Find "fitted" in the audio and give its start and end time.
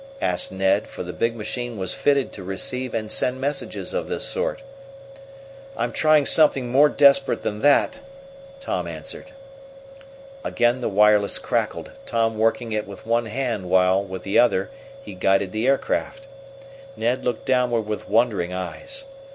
1.93-2.31